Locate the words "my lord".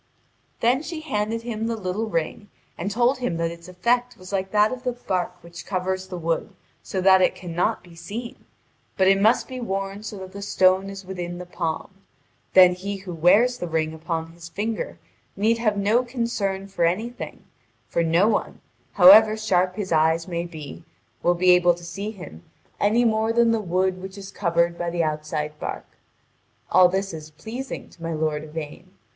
28.01-28.43